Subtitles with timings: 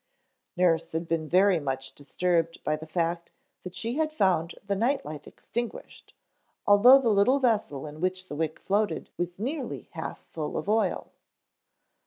[0.57, 3.29] Nurse had been very much disturbed by the fact
[3.61, 6.15] that she had found the night light extinguished,
[6.65, 11.11] although the little vessel in which the wick floated was nearly half full of oil.